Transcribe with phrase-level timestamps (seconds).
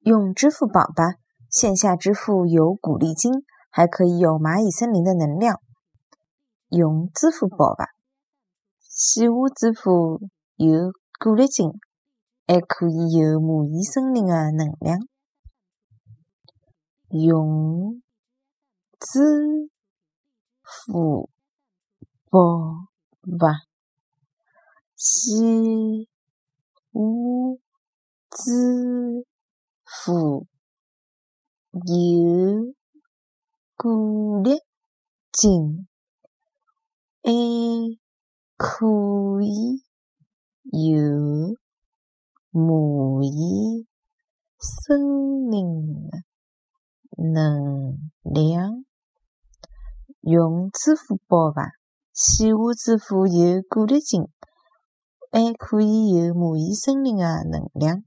[0.00, 1.14] 用支付宝吧，
[1.50, 3.32] 线下支付有鼓励金，
[3.70, 5.60] 还可以有蚂蚁森林的能量。
[6.68, 7.86] 用支付宝吧，
[8.80, 10.20] 线下支付
[10.56, 11.72] 有鼓励金，
[12.46, 15.00] 还可以有蚂蚁森林的能量。
[17.10, 18.02] 用
[19.00, 19.70] 支
[20.62, 21.30] 付
[22.30, 22.40] 宝
[23.38, 23.62] 吧，
[24.94, 26.06] 线
[26.92, 27.00] 下
[28.30, 29.26] 支
[30.08, 30.46] 付
[31.72, 32.72] 有
[33.76, 34.62] 鼓励
[35.30, 35.86] 金，
[37.22, 37.30] 还
[38.56, 38.86] 可
[39.42, 39.84] 以
[40.72, 41.54] 有
[42.50, 43.86] 蚂蚁
[44.58, 46.22] 森林的
[47.18, 48.86] 能量。
[50.22, 51.72] 用支付宝吧，
[52.14, 54.22] 线下支付有鼓励金，
[55.30, 58.04] 还可以有蚂蚁森林的能量。